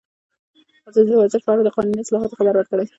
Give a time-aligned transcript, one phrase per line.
[0.89, 2.85] ازادي راډیو د ورزش په اړه د قانوني اصلاحاتو خبر ورکړی.